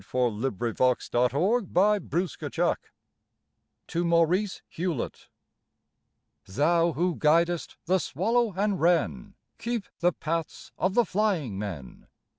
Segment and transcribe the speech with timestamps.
[0.03, 0.79] 66 FLOWER OF
[1.19, 2.75] YOUTH FOR THE AIRMEN
[3.89, 5.27] (To MAURICE HEWLETT)
[6.47, 7.77] THOU who guides!
[7.85, 9.35] the swallow and wren.
[9.59, 12.07] Keep the paths of the flying men